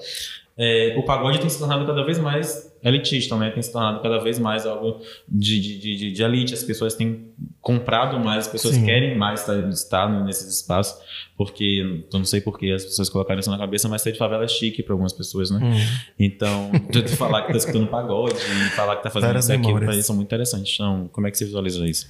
[0.58, 3.50] é, o pagode tem se tornado cada vez mais elitista, né?
[3.50, 6.54] Tem se tornado cada vez mais algo de, de, de, de elite.
[6.54, 8.86] As pessoas têm comprado mais, as pessoas Sim.
[8.86, 10.98] querem mais estar, estar nesses espaços,
[11.36, 14.18] porque eu não sei por que as pessoas colocaram isso na cabeça, mas ser de
[14.18, 15.60] favela é chique para algumas pessoas, né?
[15.62, 15.74] Hum.
[16.18, 19.94] Então, tu falar que tá escutando pagode e falar que tá fazendo Várias isso pra
[19.94, 20.74] eles são muito interessantes.
[20.74, 22.08] Então, como é que você visualiza isso?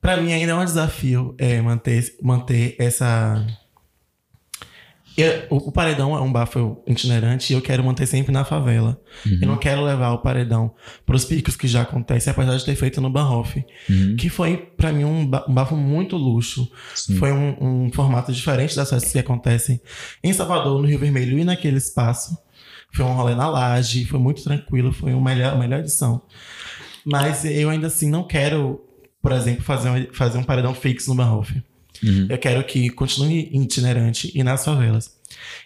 [0.00, 3.46] Pra mim ainda é um desafio é, manter, manter essa.
[5.16, 9.00] Eu- o, o paredão é um bafo itinerante e eu quero manter sempre na favela.
[9.42, 10.74] Eu não quero levar o paredão
[11.06, 13.64] pros picos que já acontecem, apesar de ter feito no Banhoff.
[14.16, 16.68] Que foi, pra mim, um, ba- bafo muito luxo.
[16.94, 17.16] Sim.
[17.16, 19.80] Foi um, um formato diferente das festas que acontecem
[20.22, 22.36] em Salvador, no Rio Vermelho e naquele espaço.
[22.92, 26.22] Foi um rolê na laje, foi muito tranquilo, foi uma melhor, a melhor edição.
[27.04, 28.80] Mas eu ainda assim não quero,
[29.20, 31.62] por exemplo, fazer um, fazer um paredão fixo no Banhoff.
[32.02, 32.26] Uhum.
[32.28, 35.14] Eu quero que continue itinerante e nas favelas.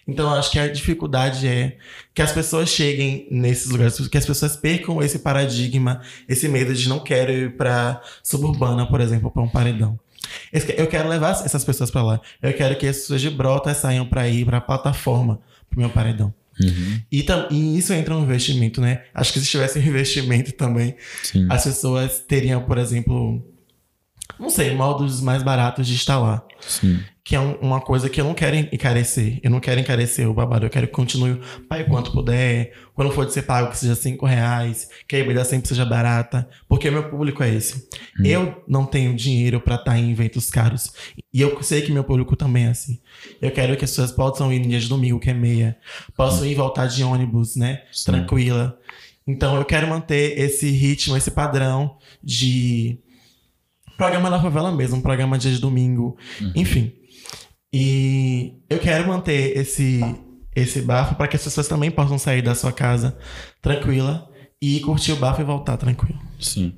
[0.07, 1.77] Então, eu acho que a dificuldade é
[2.13, 6.89] que as pessoas cheguem nesses lugares, que as pessoas percam esse paradigma, esse medo de
[6.89, 9.99] não quero ir pra suburbana, por exemplo, pra um paredão.
[10.77, 12.21] Eu quero levar essas pessoas pra lá.
[12.41, 15.39] Eu quero que as pessoas de Brotas saiam pra ir pra plataforma
[15.69, 16.33] pro meu paredão.
[16.61, 17.01] Uhum.
[17.11, 19.03] E, e isso entra no investimento, né?
[19.13, 21.47] Acho que se tivesse um investimento também, Sim.
[21.49, 23.43] as pessoas teriam, por exemplo,
[24.37, 26.43] não sei, modos mais baratos de lá.
[26.59, 26.99] Sim.
[27.23, 29.39] Que é um- uma coisa que eu não quero encarecer.
[29.43, 30.65] Eu não quero encarecer o babado.
[30.65, 31.39] Eu quero que continue
[31.69, 32.73] pague quanto puder.
[32.95, 34.89] Quando for de ser pago, que seja cinco reais.
[35.07, 36.49] Que a bebida sempre seja barata.
[36.67, 37.87] Porque meu público é esse.
[38.23, 40.91] Eu não tenho dinheiro pra estar em eventos caros.
[41.31, 42.99] E eu sei que meu público também é assim.
[43.39, 45.77] Eu quero que as pessoas possam ir no dia de domingo, que é meia.
[46.17, 47.83] Possam ir voltar de ônibus, né?
[47.91, 48.05] Sim.
[48.11, 48.75] Tranquila.
[49.27, 52.97] Então eu quero manter esse ritmo, esse padrão de
[53.99, 56.17] programa da favela mesmo, um programa dia de domingo,
[56.55, 56.93] enfim.
[57.71, 59.99] E eu quero manter esse
[60.55, 63.17] esse bafo para que as pessoas também possam sair da sua casa
[63.61, 64.27] tranquila
[64.61, 66.19] e curtir o bafo e voltar tranquilo.
[66.39, 66.73] Sim.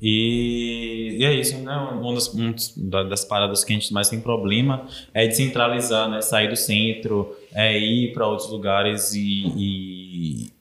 [0.00, 1.76] E, e é isso, né?
[1.76, 6.20] Uma das, uma das paradas que a gente mais tem problema é descentralizar, né?
[6.20, 10.52] Sair do centro, é ir para outros lugares e, e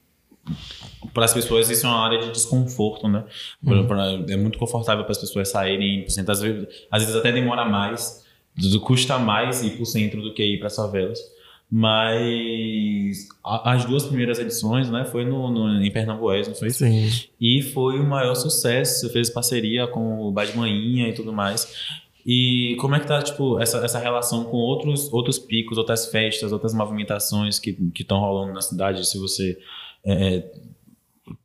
[1.13, 3.23] para as pessoas isso é uma área de desconforto, né?
[3.63, 3.87] Uhum.
[4.29, 8.23] É muito confortável para as pessoas saírem, às vezes, às vezes até demora mais,
[8.81, 11.19] custa mais ir para o centro do que ir para as favelas.
[11.75, 16.69] Mas as duas primeiras edições, né, foi no, no, em Pernambués, não foi?
[16.69, 17.09] Sim.
[17.41, 19.09] E foi o maior sucesso.
[19.09, 21.99] Fez parceria com o Badmanhinha e tudo mais.
[22.23, 26.51] E como é que tá, tipo, essa, essa relação com outros, outros picos, outras festas,
[26.51, 29.05] outras movimentações que estão rolando na cidade?
[29.07, 29.57] Se você
[30.05, 30.43] é,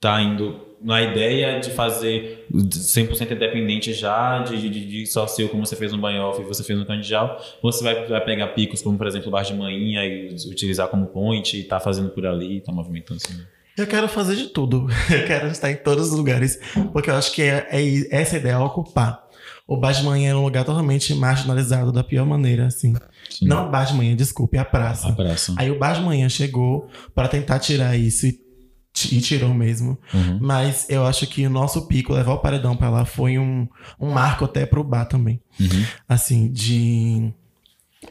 [0.00, 5.66] tá indo na ideia de fazer 100% independente já, de, de, de só ser como
[5.66, 8.96] você fez no Banhoff e você fez no Candijal, você vai, vai pegar picos como,
[8.96, 12.60] por exemplo, o Bar de Manhinha e utilizar como point e tá fazendo por ali,
[12.60, 13.40] tá movimentando assim.
[13.76, 14.88] Eu quero fazer de tudo.
[15.08, 16.58] Eu quero estar em todos os lugares,
[16.92, 19.24] porque eu acho que é, é essa ideia é ocupar.
[19.68, 22.94] O Bar de Manhã é um lugar totalmente marginalizado da pior maneira, assim.
[23.30, 23.46] Sim.
[23.46, 25.08] Não o Bar de Manhã, desculpe, a praça.
[25.08, 25.54] A praça.
[25.56, 28.47] Aí o Bar de Manhã chegou para tentar tirar isso e
[29.10, 29.98] e tirou mesmo.
[30.12, 30.38] Uhum.
[30.40, 33.66] Mas eu acho que o nosso pico, levar o paredão para lá, foi um,
[34.00, 35.40] um marco até pro bar também.
[35.60, 35.84] Uhum.
[36.08, 37.32] Assim, de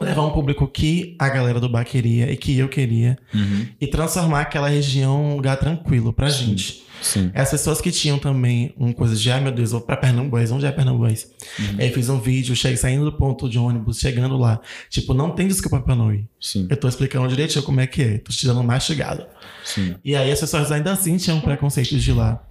[0.00, 3.18] levar um público que a galera do bar queria e que eu queria.
[3.34, 3.66] Uhum.
[3.80, 6.84] E transformar aquela região um lugar tranquilo pra gente.
[7.00, 7.30] Sim.
[7.34, 10.66] As pessoas que tinham também uma coisa de, ai meu Deus, vou pra Pernambués, onde
[10.66, 11.30] é Pernambués?
[11.58, 11.76] Uhum.
[11.78, 14.60] Aí fiz um vídeo, cheguei, saindo do ponto de ônibus, chegando lá.
[14.90, 16.28] Tipo, não tem desculpa pra não ir.
[16.40, 16.66] Sim.
[16.70, 19.28] Eu tô explicando direitinho como é que é, tô te dando mais chegada.
[19.64, 19.96] Sim.
[20.04, 22.42] E aí as pessoas ainda assim tinham preconceitos de lá.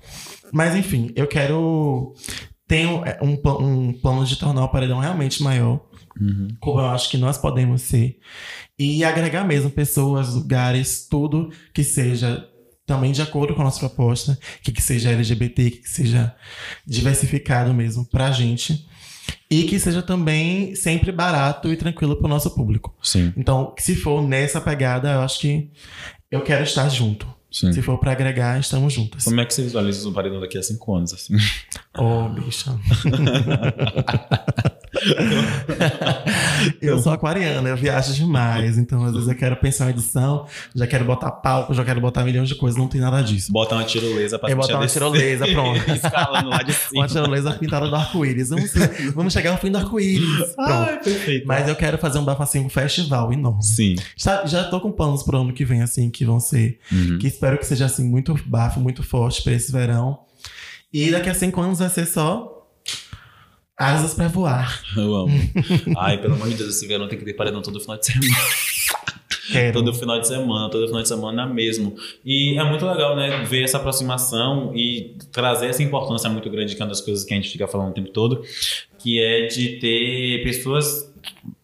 [0.51, 2.13] Mas enfim, eu quero.
[2.67, 5.81] Tenho é, um, um plano de tornar o paredão realmente maior.
[6.19, 6.47] Uhum.
[6.59, 8.17] Como eu acho que nós podemos ser.
[8.77, 12.47] E agregar mesmo pessoas, lugares, tudo que seja
[12.87, 16.33] também de acordo com a nossa proposta, que, que seja LGBT, que, que seja
[16.85, 18.87] diversificado mesmo pra gente.
[19.51, 22.95] E que seja também sempre barato e tranquilo pro nosso público.
[23.03, 23.33] Sim.
[23.35, 25.69] Então, se for nessa pegada, eu acho que
[26.31, 27.27] eu quero estar junto.
[27.51, 27.73] Sim.
[27.73, 29.25] Se for para agregar, estamos juntos.
[29.25, 31.35] Como é que você visualiza o paredão daqui a cinco anos, assim?
[31.99, 32.79] Oh, bicha.
[36.81, 38.77] eu sou aquariana, eu viajo demais.
[38.77, 40.45] Então, às vezes, eu quero pensar em edição,
[40.75, 43.51] já quero botar palco, já quero botar milhões de coisas, não tem nada disso.
[43.51, 45.79] Bota uma tirolesa pra Eu botar uma tirolesa, pronto.
[45.91, 47.01] Escalando lá de cima.
[47.01, 48.49] Uma tirolesa pintada do arco-íris.
[48.49, 48.71] Vamos,
[49.13, 50.55] vamos chegar ao fim do arco-íris.
[50.59, 51.47] Ai, perfeito.
[51.47, 53.63] Mas eu quero fazer um bafacinho festival enorme.
[53.63, 53.95] Sim.
[54.15, 56.79] Já, já tô com planos pro ano que vem, assim, que vão ser.
[56.91, 57.17] Uhum.
[57.17, 60.19] Que espero que seja, assim, muito bafo, muito forte pra esse verão.
[60.91, 62.56] E daqui a cinco anos vai ser só
[63.77, 64.81] asas pra voar.
[64.97, 65.39] Eu amo.
[65.97, 68.35] Ai, pelo amor de Deus, esse verão tem que ter paredão todo final de semana.
[69.51, 69.73] Quero.
[69.73, 71.95] Todo final de semana, todo final de semana mesmo.
[72.25, 73.43] E é muito legal, né?
[73.45, 77.33] Ver essa aproximação e trazer essa importância muito grande, que é uma das coisas que
[77.33, 78.43] a gente fica falando o tempo todo,
[78.99, 81.06] que é de ter pessoas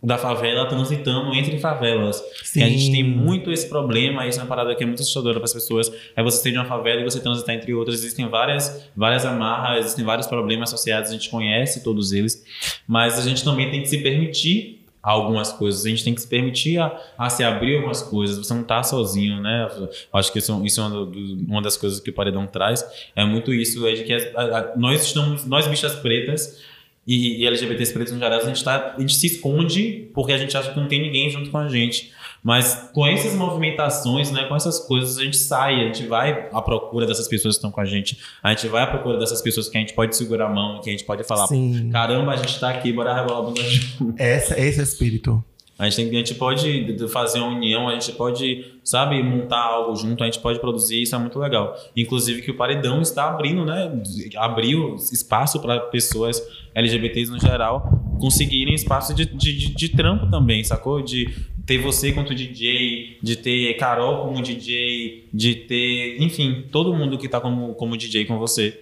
[0.01, 2.23] da favela transitando entre favelas.
[2.43, 2.59] Sim.
[2.59, 5.35] Que a gente tem muito esse problema, isso é uma parada que é muito assustadora
[5.35, 5.91] para as pessoas.
[6.15, 7.99] É você ter de uma favela e você transitar entre outras.
[7.99, 12.43] Existem várias, várias amarras, existem vários problemas associados, a gente conhece todos eles,
[12.87, 15.85] mas a gente também tem que se permitir algumas coisas.
[15.85, 18.37] A gente tem que se permitir a, a se abrir algumas coisas.
[18.37, 19.69] Você não está sozinho, né?
[20.13, 21.11] Acho que isso, isso é uma,
[21.47, 22.85] uma, das coisas que o Paredão traz.
[23.13, 26.61] É muito isso, é de que a, a, nós estamos, nós bichas pretas,
[27.05, 30.37] e, e LGBTs pretos no geral, a gente, tá, a gente se esconde porque a
[30.37, 32.11] gente acha que não tem ninguém junto com a gente.
[32.43, 36.61] Mas com essas movimentações, né, com essas coisas, a gente sai, a gente vai à
[36.61, 39.69] procura dessas pessoas que estão com a gente, a gente vai à procura dessas pessoas
[39.69, 41.89] que a gente pode segurar a mão, que a gente pode falar: Sim.
[41.89, 44.13] caramba, a gente tá aqui, bora rebolar a bunda junto.
[44.17, 45.43] Essa, esse é o espírito.
[45.77, 49.95] A gente, tem, a gente pode fazer uma união, a gente pode, sabe, montar algo
[49.95, 51.75] junto, a gente pode produzir, isso é muito legal.
[51.95, 53.91] Inclusive que o Paredão está abrindo, né,
[54.37, 56.41] abriu espaço para pessoas
[56.75, 61.01] LGBTs no geral conseguirem espaço de, de, de, de trampo também, sacou?
[61.01, 61.27] De
[61.65, 67.27] ter você quanto DJ, de ter Carol como DJ, de ter, enfim, todo mundo que
[67.27, 68.81] tá como, como DJ com você.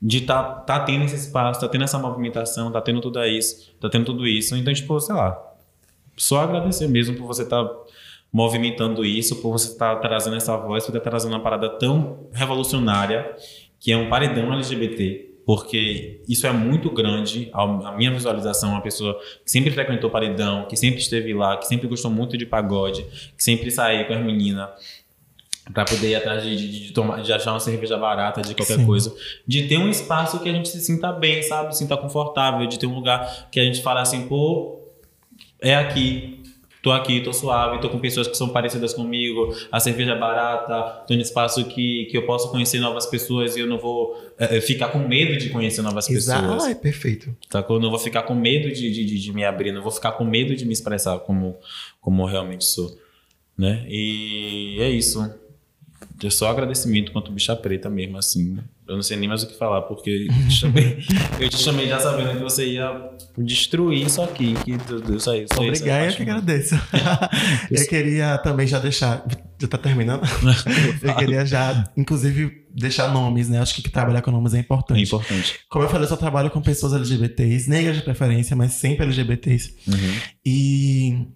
[0.00, 3.90] De tá, tá tendo esse espaço, tá tendo essa movimentação, tá tendo tudo isso, tá
[3.90, 4.56] tendo tudo isso.
[4.56, 5.32] Então, tipo, sei lá,
[6.18, 7.74] só agradecer mesmo por você estar tá
[8.32, 11.68] movimentando isso, por você estar tá trazendo essa voz, por estar tá trazendo uma parada
[11.78, 13.34] tão revolucionária
[13.80, 17.48] que é um paredão LGBT porque isso é muito grande.
[17.54, 21.88] A minha visualização, uma pessoa que sempre frequentou paredão, que sempre esteve lá, que sempre
[21.88, 23.02] gostou muito de pagode,
[23.34, 24.68] que sempre saía com as meninas
[25.72, 28.76] para poder ir atrás de, de, de, tomar, de achar uma cerveja barata, de qualquer
[28.76, 28.84] Sim.
[28.84, 29.14] coisa.
[29.46, 31.72] De ter um espaço que a gente se sinta bem, sabe?
[31.72, 34.77] Se sinta confortável, de ter um lugar que a gente fala assim, pô,
[35.60, 36.42] é aqui.
[36.82, 41.04] tô aqui, tô suave, tô com pessoas que são parecidas comigo, a cerveja é barata,
[41.06, 44.60] tô num espaço que, que eu posso conhecer novas pessoas e eu não vou é,
[44.60, 46.42] ficar com medo de conhecer novas Exato.
[46.42, 46.64] pessoas.
[46.64, 47.36] Ah, é perfeito.
[47.50, 47.76] Sacou?
[47.76, 50.12] Eu não vou ficar com medo de, de, de, de me abrir, não vou ficar
[50.12, 51.56] com medo de me expressar como,
[52.00, 52.96] como eu realmente sou.
[53.56, 53.84] Né?
[53.88, 55.18] E é isso.
[56.22, 58.58] É só agradecimento quanto bicha preta mesmo, assim.
[58.88, 60.98] Eu não sei nem mais o que falar, porque eu te chamei,
[61.38, 64.54] eu te chamei já sabendo que você ia destruir isso aqui.
[64.64, 64.76] Que
[65.14, 66.74] isso aí, Obrigado, eu que agradeço.
[67.70, 69.24] eu queria também já deixar.
[69.60, 70.22] Já tá terminando?
[71.02, 73.60] eu queria já, inclusive, deixar nomes, né?
[73.60, 75.00] Acho que trabalhar com nomes é importante.
[75.00, 75.60] É importante.
[75.68, 79.74] Como eu falei, eu só trabalho com pessoas LGBTs, negras de preferência, mas sempre LGBTs.
[79.86, 80.14] Uhum.
[80.46, 81.26] E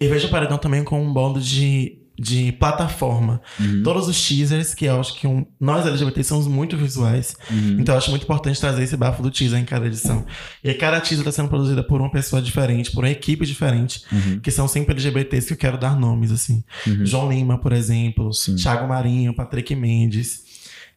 [0.00, 3.40] eu vejo o Paredão também como um bando de de plataforma.
[3.58, 3.82] Uhum.
[3.82, 7.36] Todos os teasers, que eu acho que um, nós LGBT somos muito visuais.
[7.50, 7.78] Uhum.
[7.80, 10.24] Então eu acho muito importante trazer esse bafo do teaser em cada edição.
[10.62, 14.02] E aí, cada teaser está sendo produzida por uma pessoa diferente, por uma equipe diferente,
[14.12, 14.40] Uhum.
[14.40, 16.62] que são sempre LGBTs que eu quero dar nomes, assim.
[16.86, 17.04] Uhum.
[17.04, 18.56] João Lima, por exemplo, Sim.
[18.56, 20.42] Thiago Marinho, Patrick Mendes.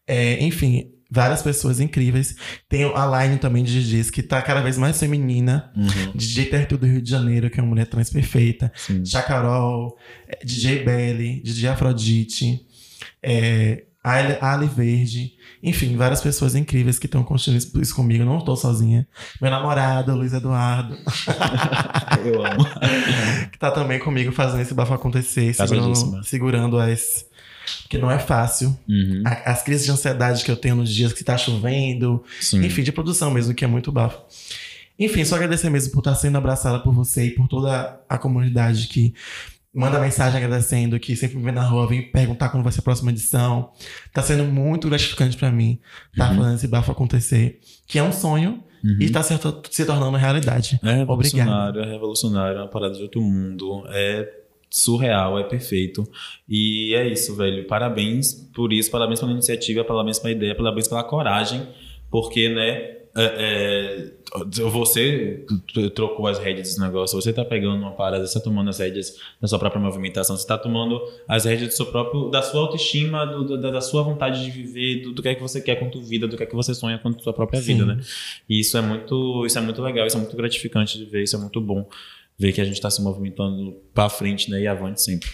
[0.05, 2.35] É, enfim, várias pessoas incríveis.
[2.67, 5.71] Tem a line também de DJs que tá cada vez mais feminina.
[5.75, 6.11] Uhum.
[6.15, 8.71] DJ Tertu do Rio de Janeiro, que é uma mulher trans perfeita.
[8.75, 9.05] Sim.
[9.05, 12.65] Chacarol, é, DJ Belly, DJ Afrodite,
[13.21, 13.83] é,
[14.41, 18.23] Ali, Verde, enfim, várias pessoas incríveis que estão construindo isso, comigo.
[18.23, 19.05] Não estou sozinha.
[19.41, 20.95] Meu namorado, Luiz Eduardo,
[22.23, 22.65] Eu amo.
[23.51, 27.25] que tá também comigo fazendo esse bafo acontecer, segurando, segurando as.
[27.83, 28.77] Porque não é fácil.
[28.87, 29.23] Uhum.
[29.25, 32.65] A- As crises de ansiedade que eu tenho nos dias que tá chovendo, Sim.
[32.65, 34.19] enfim, de produção mesmo, que é muito bafo.
[34.99, 38.87] Enfim, só agradecer mesmo por estar sendo abraçada por você e por toda a comunidade
[38.87, 39.13] que
[39.73, 42.83] manda mensagem agradecendo, que sempre me vê na rua, vem perguntar quando vai ser a
[42.83, 43.69] próxima edição.
[44.11, 45.79] Tá sendo muito gratificante pra mim
[46.15, 46.37] tá Uhum.
[46.37, 48.97] fazendo esse bafo acontecer, que é um sonho Uhum.
[48.99, 49.33] e tá se,
[49.69, 50.79] se tornando realidade.
[50.81, 51.07] É Obrigado.
[51.07, 53.83] revolucionário, é revolucionário, é uma parada de outro mundo.
[53.89, 54.27] É
[54.69, 56.07] surreal, é perfeito.
[56.47, 57.65] E é isso, velho.
[57.67, 61.67] Parabéns por isso, parabéns pela iniciativa, parabéns pela ideia, parabéns pela coragem,
[62.09, 64.11] porque, né, é, é,
[64.69, 65.43] você
[65.95, 69.17] trocou as rédeas desse negócio, você tá pegando uma parada, você tá tomando as rédeas
[69.41, 73.25] da sua própria movimentação, você tá tomando as rédeas do seu próprio, da sua autoestima,
[73.25, 75.89] do- da, da sua vontade de viver, do, do que é que você quer com
[75.89, 77.73] tua vida, do que é que você sonha com a sua própria Sim.
[77.73, 77.99] vida, né?
[78.47, 81.35] E isso é muito, isso é muito legal, isso é muito gratificante de ver, isso
[81.35, 81.87] é muito bom
[82.37, 85.29] ver que a gente está se movimentando para frente, né, e avante sempre.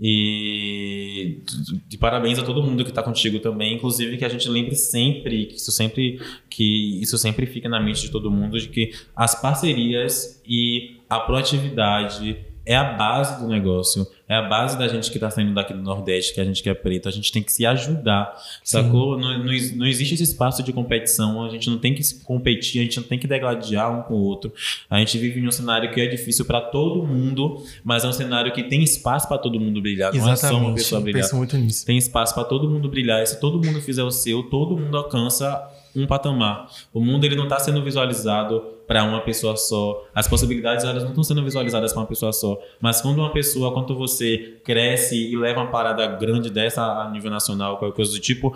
[0.00, 1.42] E
[1.86, 5.46] de, parabéns a todo mundo que está contigo também, inclusive que a gente lembre sempre
[5.46, 9.40] que isso sempre que isso sempre fica na mente de todo mundo de que as
[9.40, 15.18] parcerias e a proatividade é a base do negócio, é a base da gente que
[15.18, 17.52] está saindo daqui do Nordeste, que a gente que é preto, a gente tem que
[17.52, 19.18] se ajudar, sacou?
[19.18, 22.80] Não, não, não existe esse espaço de competição, a gente não tem que se competir,
[22.80, 24.50] a gente não tem que degladiar um com o outro.
[24.88, 28.12] A gente vive em um cenário que é difícil para todo mundo, mas é um
[28.12, 31.22] cenário que tem espaço para todo mundo brilhar, não é só uma pessoa eu brilhar.
[31.22, 31.84] penso muito nisso.
[31.84, 34.96] Tem espaço para todo mundo brilhar, e se todo mundo fizer o seu, todo mundo
[34.96, 35.62] alcança
[35.94, 36.70] um patamar.
[36.92, 40.06] O mundo ele não está sendo visualizado para uma pessoa só.
[40.14, 42.58] As possibilidades elas não estão sendo visualizadas para uma pessoa só.
[42.80, 47.30] Mas quando uma pessoa, quando você cresce e leva uma parada grande dessa a nível
[47.30, 48.54] nacional, qualquer coisa do tipo,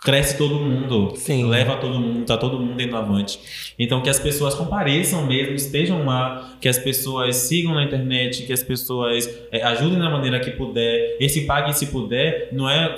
[0.00, 1.46] cresce todo mundo, Sim.
[1.46, 3.40] leva todo mundo, tá todo mundo indo avante.
[3.78, 8.52] Então que as pessoas compareçam mesmo, estejam lá, que as pessoas sigam na internet, que
[8.52, 11.16] as pessoas é, ajudem da maneira que puder.
[11.18, 12.96] Esse pague se puder, não é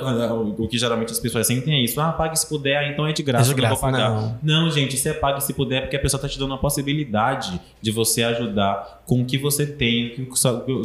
[0.58, 1.98] o que geralmente as pessoas sentem é isso.
[2.00, 3.90] Ah, pague se puder, ah, então é de graça, É de eu não graça, vou
[3.90, 4.38] pagar.
[4.42, 4.70] Não.
[4.70, 7.90] gente, isso é pague se puder porque a pessoa tá te dando a possibilidade de
[7.90, 10.32] você ajudar com o que você tem, com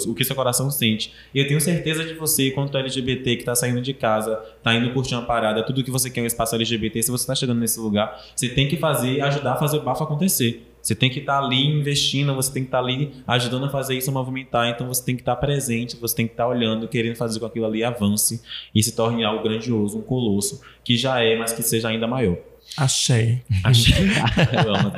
[0.10, 1.14] o que seu coração sente.
[1.34, 4.92] E eu tenho certeza de você, quanto LGBT que tá saindo de casa, tá indo
[4.94, 7.60] curtir uma parada, tudo que você quer é um espaço LGBT, se você tá chegando
[7.60, 10.72] nesse lugar, você tem que fazer, ajudar a fazer o bafo acontecer.
[10.82, 14.12] Você tem que estar ali investindo, você tem que estar ali ajudando a fazer isso
[14.12, 17.48] movimentar, então você tem que estar presente, você tem que estar olhando, querendo fazer com
[17.48, 18.40] que aquilo ali avance
[18.74, 22.38] e se torne algo grandioso, um colosso, que já é, mas que seja ainda maior.
[22.78, 23.42] Achei.
[23.64, 24.06] Achei.
[24.64, 24.92] Eu amo.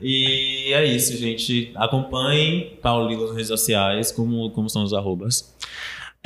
[0.00, 1.72] E é isso, gente.
[1.74, 5.54] Acompanhem Paulino nas redes sociais, como, como são os arrobas.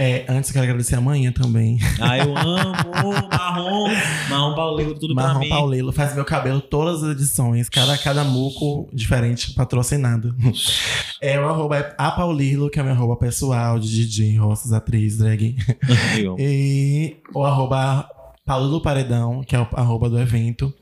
[0.02, 1.78] É, antes eu quero agradecer a manhã também.
[2.00, 2.74] Ah, eu amo!
[3.30, 3.88] Marrom!
[4.28, 5.48] Marrom Paulino, tudo pra Marrom mim.
[5.48, 10.34] Paulelo faz meu cabelo todas as edições, cada, cada muco diferente, patrocinado.
[11.20, 15.18] É o arroba é a Paulilo, que é meu arroba pessoal de DJ, roças, atriz,
[15.18, 15.56] drag.
[16.18, 16.34] Eu.
[16.36, 18.08] E o arroba
[18.44, 20.74] Paulo Paredão, que é o arroba do evento.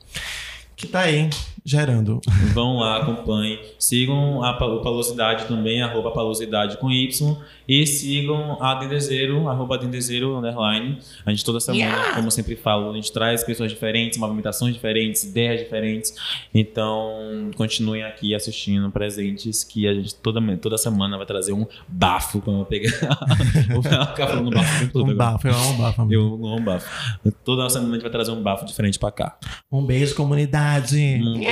[0.75, 1.29] Que tá aí,
[1.63, 2.19] gerando.
[2.53, 3.59] Vão lá, acompanhem.
[3.77, 7.37] Sigam a Palosidade também, arroba Palosidade com Y.
[7.67, 10.97] E sigam a Dendezeiro, arroba Dendezeiro, underline.
[11.25, 12.15] A gente toda semana, yeah.
[12.15, 16.13] como sempre falo, a gente traz pessoas diferentes, movimentações diferentes, ideias diferentes.
[16.53, 22.41] Então, continuem aqui assistindo, presentes, que a gente toda, toda semana vai trazer um bafo,
[22.41, 22.91] quando eu pegar.
[23.71, 24.99] Vou ficar falando bafo.
[24.99, 26.01] Um bafo, eu amo um bafo.
[26.01, 26.21] Amigo.
[26.21, 27.21] Eu amo bafo.
[27.45, 29.37] Toda semana a gente vai trazer um bafo diferente pra cá.
[29.71, 30.97] Um beijo, comunidade.
[31.23, 31.50] Um beijo.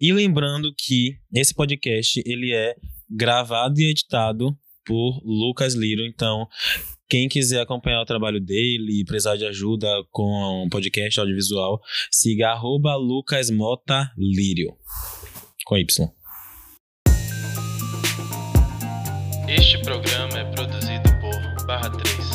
[0.00, 2.74] E lembrando que esse podcast ele é
[3.08, 6.04] gravado e editado por Lucas Liro.
[6.04, 6.46] Então,
[7.08, 12.50] quem quiser acompanhar o trabalho dele e precisar de ajuda com um podcast audiovisual, siga
[12.50, 14.76] arroba Lucas Mota Lírio.
[15.64, 16.10] Com Y.
[19.48, 22.33] Este programa é produzido por Barra 3.